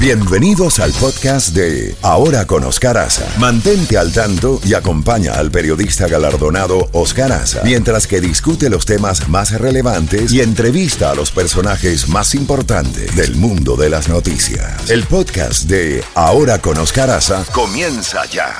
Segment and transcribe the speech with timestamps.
[0.00, 3.26] Bienvenidos al podcast de Ahora con Oscar Aza.
[3.36, 9.28] Mantente al tanto y acompaña al periodista galardonado Oscar Aza mientras que discute los temas
[9.28, 14.88] más relevantes y entrevista a los personajes más importantes del mundo de las noticias.
[14.88, 18.54] El podcast de Ahora con Oscar Aza comienza ya.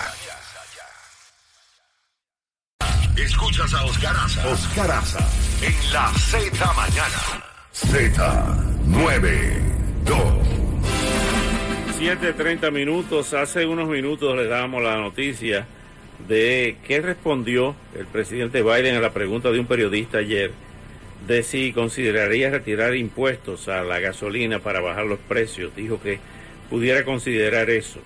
[3.16, 4.48] Escuchas a Oscar Aza.
[4.48, 5.20] Oscar Aza
[5.62, 7.44] en la Z mañana.
[7.72, 10.47] Z92.
[11.98, 15.66] 7.30 minutos, hace unos minutos le damos la noticia
[16.28, 20.52] de qué respondió el presidente Biden a la pregunta de un periodista ayer
[21.26, 25.74] de si consideraría retirar impuestos a la gasolina para bajar los precios.
[25.74, 26.20] Dijo que
[26.70, 27.98] pudiera considerar eso.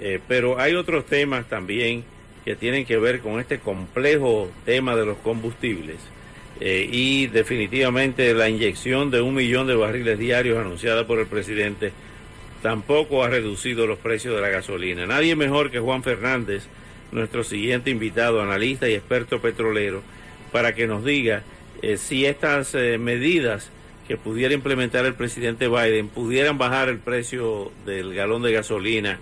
[0.00, 2.04] Eh, pero hay otros temas también
[2.46, 5.98] que tienen que ver con este complejo tema de los combustibles.
[6.60, 11.92] Eh, y definitivamente la inyección de un millón de barriles diarios anunciada por el presidente
[12.62, 15.06] tampoco ha reducido los precios de la gasolina.
[15.06, 16.64] Nadie mejor que Juan Fernández,
[17.12, 20.02] nuestro siguiente invitado, analista y experto petrolero,
[20.52, 21.42] para que nos diga
[21.82, 23.70] eh, si estas eh, medidas
[24.06, 29.18] que pudiera implementar el presidente Biden pudieran bajar el precio del galón de gasolina,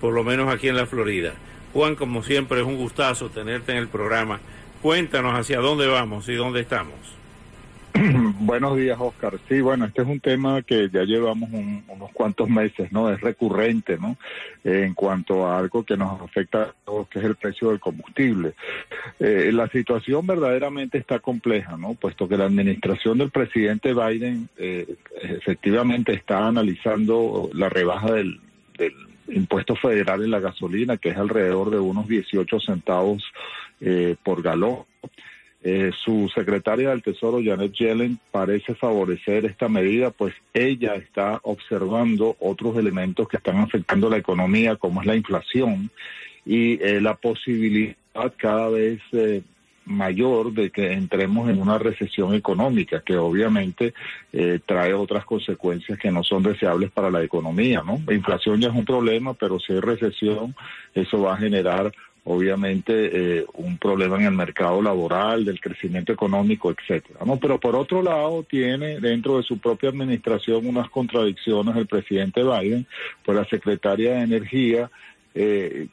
[0.00, 1.34] por lo menos aquí en la Florida.
[1.72, 4.40] Juan, como siempre, es un gustazo tenerte en el programa.
[4.82, 7.19] Cuéntanos hacia dónde vamos y dónde estamos.
[8.50, 9.38] Buenos días, Oscar.
[9.48, 13.08] Sí, bueno, este es un tema que ya llevamos unos cuantos meses, ¿no?
[13.08, 14.16] Es recurrente, ¿no?
[14.64, 16.74] en cuanto a algo que nos afecta
[17.08, 18.54] que es el precio del combustible.
[19.20, 21.94] Eh, la situación verdaderamente está compleja, ¿no?
[21.94, 28.40] Puesto que la administración del presidente Biden eh, efectivamente está analizando la rebaja del,
[28.76, 28.94] del
[29.28, 33.22] impuesto federal en la gasolina, que es alrededor de unos 18 centavos
[33.80, 34.89] eh, por galón.
[35.62, 42.34] Eh, su secretaria del Tesoro, Janet Yellen, parece favorecer esta medida, pues ella está observando
[42.40, 45.90] otros elementos que están afectando la economía, como es la inflación
[46.46, 47.94] y eh, la posibilidad
[48.38, 49.42] cada vez eh,
[49.84, 53.92] mayor de que entremos en una recesión económica, que obviamente
[54.64, 58.00] trae otras consecuencias que no son deseables para la economía, ¿no?
[58.06, 60.54] La inflación ya es un problema, pero si hay recesión,
[60.94, 61.92] eso va a generar
[62.30, 62.92] obviamente
[63.38, 67.20] eh, un problema en el mercado laboral, del crecimiento económico, etcétera.
[67.24, 72.42] No, pero por otro lado tiene dentro de su propia administración unas contradicciones el presidente
[72.42, 72.86] Biden,
[73.24, 74.90] pues la secretaria de Energía
[75.34, 75.88] eh,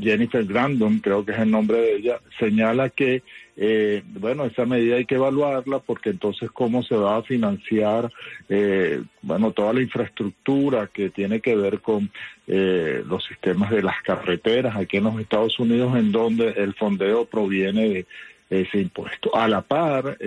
[0.00, 3.22] Jennifer Grandon, creo que es el nombre de ella, señala que,
[3.56, 8.12] eh, bueno, esa medida hay que evaluarla porque entonces cómo se va a financiar,
[8.48, 12.10] eh, bueno, toda la infraestructura que tiene que ver con
[12.48, 17.88] los sistemas de las carreteras aquí en los Estados Unidos, en donde el fondeo proviene
[17.88, 18.06] de
[18.62, 19.36] ese impuesto.
[19.36, 20.18] A la par,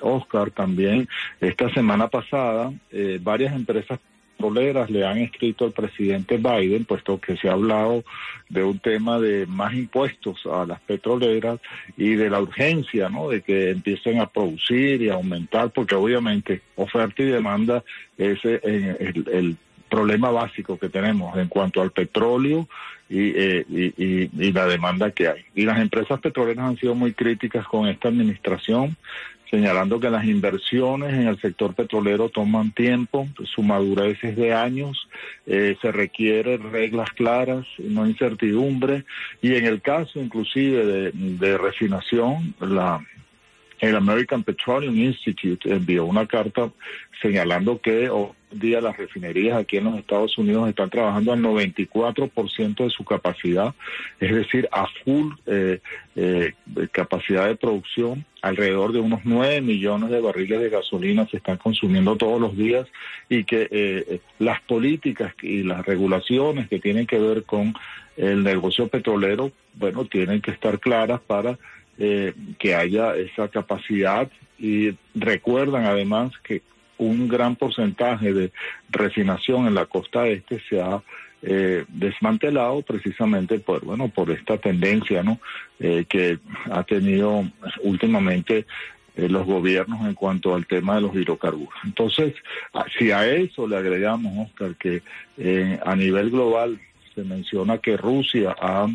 [0.00, 1.06] Oscar, también
[1.42, 2.72] esta semana pasada,
[3.20, 4.00] varias empresas
[4.42, 8.04] petroleras le han escrito al presidente Biden, puesto que se ha hablado
[8.48, 11.60] de un tema de más impuestos a las petroleras
[11.96, 13.28] y de la urgencia, ¿no?
[13.28, 17.84] De que empiecen a producir y a aumentar, porque obviamente oferta y demanda
[18.18, 19.56] es eh, el,
[19.88, 22.66] problema básico que tenemos en cuanto al petróleo
[23.10, 25.42] eh, y, y, la demanda que hay.
[25.54, 28.96] Y las empresas petroleras han sido muy críticas con esta administración
[29.52, 35.06] señalando que las inversiones en el sector petrolero toman tiempo, su madurez es de años,
[35.46, 39.04] eh, se requieren reglas claras, no incertidumbre,
[39.42, 43.04] y en el caso inclusive de, refinación, la
[43.80, 46.70] el American Petroleum Institute envió una carta
[47.20, 52.84] señalando que hoy día las refinerías aquí en los Estados Unidos están trabajando al 94%
[52.84, 53.74] de su capacidad,
[54.20, 55.80] es decir, a full eh,
[56.16, 56.52] eh,
[56.90, 58.24] capacidad de producción.
[58.42, 62.88] Alrededor de unos 9 millones de barriles de gasolina se están consumiendo todos los días
[63.28, 67.74] y que eh, las políticas y las regulaciones que tienen que ver con
[68.16, 71.58] el negocio petrolero, bueno, tienen que estar claras para
[71.98, 76.62] eh, que haya esa capacidad y recuerdan además que
[76.98, 78.52] un gran porcentaje de
[78.90, 81.02] refinación en la costa este se ha
[81.42, 85.40] eh, desmantelado precisamente por bueno por esta tendencia no
[85.80, 86.38] eh, que
[86.70, 87.44] ha tenido
[87.82, 88.66] últimamente
[89.14, 91.74] los gobiernos en cuanto al tema de los hidrocarburos.
[91.84, 92.32] Entonces
[92.98, 95.02] si a eso le agregamos Oscar que
[95.84, 96.80] a nivel global
[97.14, 98.86] se menciona que Rusia ha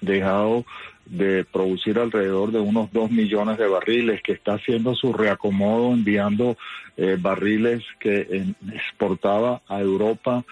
[0.00, 0.64] dejado
[1.06, 6.56] de producir alrededor de unos 2 millones de barriles, que está haciendo su reacomodo enviando
[6.96, 10.44] eh, barriles que exportaba a Europa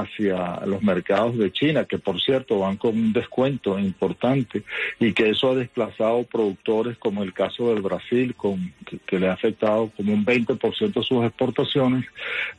[0.00, 4.62] hacia los mercados de China, que por cierto van con un descuento importante
[4.98, 8.72] y que eso ha desplazado productores como el caso del Brasil, con,
[9.06, 12.06] que, le ha afectado como un 20% de sus exportaciones,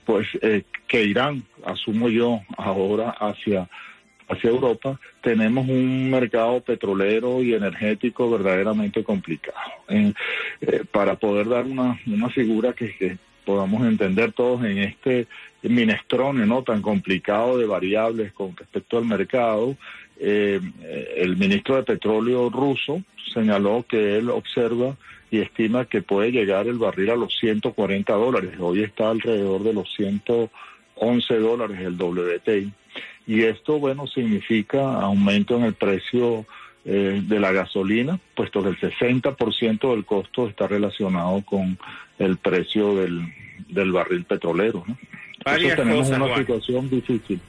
[0.06, 3.68] pues eh, que irán, asumo yo, ahora hacia
[4.33, 9.57] hacia Europa, tenemos un mercado petrolero y energético verdaderamente complicado.
[9.89, 10.13] Eh,
[10.91, 15.27] para poder dar una, una figura que, podamos entender todos en este
[15.62, 19.75] minestrone no tan complicado de variables con respecto al mercado,
[20.19, 20.59] eh,
[21.18, 23.01] el ministro de Petróleo ruso
[23.33, 24.95] señaló que él observa
[25.31, 28.51] y estima que puede llegar el barril a los 140 dólares.
[28.59, 32.71] Hoy está alrededor de los 111 dólares el WTI.
[33.25, 36.45] Y esto, bueno, significa aumento en el precio
[36.85, 41.77] eh, de la gasolina, puesto que el 60% del costo está relacionado con
[42.19, 43.21] el precio del,
[43.69, 44.83] del barril petrolero.
[44.87, 44.97] ¿no?
[45.45, 46.39] Varias tenemos cosas, una Juan.
[46.39, 47.39] situación difícil.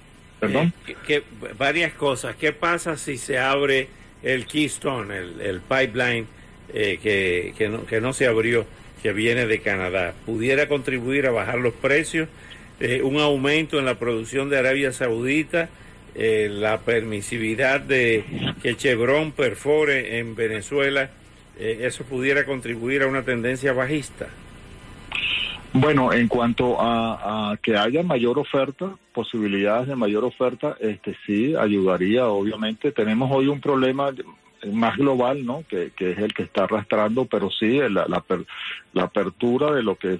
[0.40, 0.72] ¿Perdón?
[0.86, 2.36] Eh, que- que- varias cosas.
[2.36, 3.88] ¿Qué pasa si se abre
[4.22, 6.26] el Keystone, el, el pipeline
[6.72, 8.66] eh, que, que, no, que no se abrió,
[9.02, 10.14] que viene de Canadá?
[10.24, 12.28] ¿Pudiera contribuir a bajar los precios?
[12.86, 15.70] Eh, ¿Un aumento en la producción de Arabia Saudita?
[16.14, 18.26] Eh, ¿La permisividad de
[18.62, 21.08] que Chevron perfore en Venezuela?
[21.58, 24.28] Eh, ¿Eso pudiera contribuir a una tendencia bajista?
[25.72, 31.54] Bueno, en cuanto a, a que haya mayor oferta, posibilidades de mayor oferta, este sí
[31.56, 32.92] ayudaría, obviamente.
[32.92, 34.12] Tenemos hoy un problema
[34.72, 35.64] más global, ¿no?
[35.68, 38.46] Que, que es el que está arrastrando, pero sí la, la, aper-
[38.92, 40.18] la apertura de lo que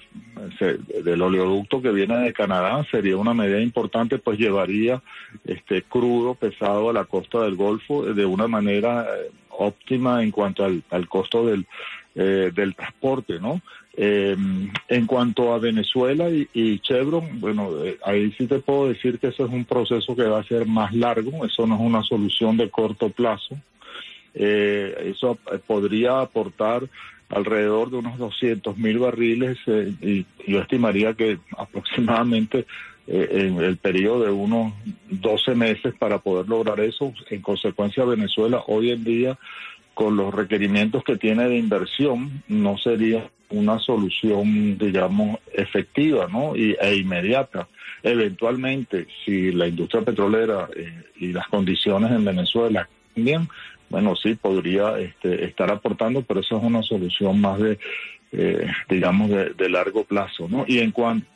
[0.58, 5.02] se- del oleoducto que viene de Canadá sería una medida importante, pues llevaría
[5.44, 10.64] este crudo pesado a la costa del Golfo de una manera eh, óptima en cuanto
[10.64, 11.66] al, al costo del
[12.16, 13.60] eh, del transporte, ¿no?
[13.96, 14.36] Eh,
[14.88, 19.28] en cuanto a Venezuela y, y Chevron, bueno, eh, ahí sí te puedo decir que
[19.28, 22.56] eso es un proceso que va a ser más largo, eso no es una solución
[22.56, 23.56] de corto plazo.
[24.34, 26.88] Eh, eso eh, podría aportar
[27.28, 32.66] alrededor de unos 200 mil barriles eh, y yo estimaría que aproximadamente
[33.06, 34.72] eh, en el periodo de unos
[35.10, 37.12] 12 meses para poder lograr eso.
[37.30, 39.38] En consecuencia, Venezuela hoy en día
[39.94, 46.56] con los requerimientos que tiene de inversión, no sería una solución, digamos, efectiva ¿no?
[46.56, 47.68] y, e inmediata.
[48.02, 50.68] Eventualmente, si la industria petrolera
[51.16, 53.48] y las condiciones en Venezuela cambian,
[53.94, 57.78] bueno, sí, podría este, estar aportando, pero eso es una solución más de,
[58.32, 60.48] eh, digamos, de, largo plazo.
[60.48, 60.64] ¿no?
[60.66, 61.28] Y en cuanto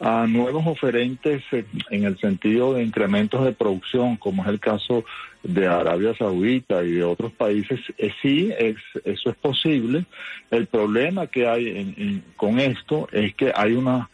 [0.00, 5.04] a nuevos oferentes eh, en el sentido de incrementos de producción, como es el caso
[5.42, 10.06] de Arabia Saudita y de otros países, eh, sí, es, eso es posible.
[10.50, 14.08] El problema que hay en- con esto es que hay una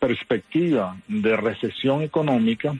[0.00, 2.74] perspectiva de recesión económica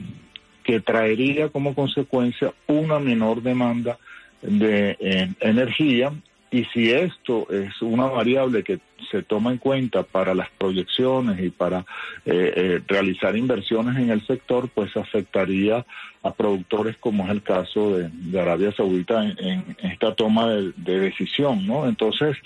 [0.65, 3.97] que traería como consecuencia una menor demanda
[4.43, 6.13] de eh, energía
[6.51, 11.51] y si esto es una variable que se toma en cuenta para las proyecciones y
[11.51, 11.81] para
[12.25, 15.87] eh, eh, realizar inversiones en el sector, pues afectaría
[16.23, 21.01] a productores como es el caso de, Arabia Saudita en, en esta toma de, de
[21.01, 21.87] decisión, ¿no?
[21.87, 22.37] Entonces,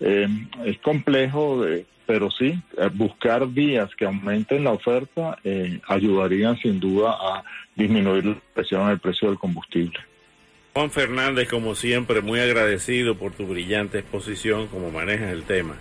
[0.00, 0.26] eh,
[0.64, 1.62] es complejo,
[2.06, 2.58] pero sí,
[2.94, 5.38] buscar vías que aumenten la oferta
[5.86, 7.44] ayudarían sin duda a
[7.76, 10.09] disminuir la presión en el precio del combustible.
[10.72, 15.74] Juan Fernández, como siempre, muy agradecido por tu brillante exposición, como manejas el tema.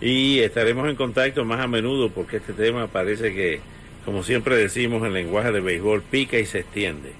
[0.00, 3.58] Y estaremos en contacto más a menudo porque este tema parece que,
[4.04, 7.10] como siempre decimos en lenguaje de béisbol, pica y se extiende.